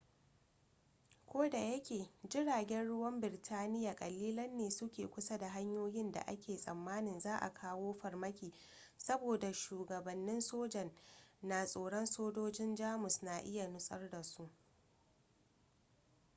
kodayake 1.29 1.99
jiragen 2.31 2.83
ruwan 2.91 3.15
birtaniya 3.23 3.93
kalilan 3.99 4.57
ne 4.57 4.69
su 4.71 4.89
ke 4.91 5.07
kusa 5.07 5.37
da 5.37 5.49
hanyoyin 5.49 6.11
da 6.11 6.19
ake 6.27 6.57
tsammanin 6.57 7.19
za'a 7.19 7.53
kawo 7.53 7.93
farmaki 7.93 8.53
saboda 8.97 9.53
shugabannin 9.53 10.41
sojan 10.41 10.91
na 11.41 11.65
tsoron 11.65 12.05
sojojin 12.05 12.75
jamus 12.75 13.21
na 13.23 13.37
iya 13.39 13.67
nutsar 13.67 14.09
da 14.09 14.23
su 14.23 14.49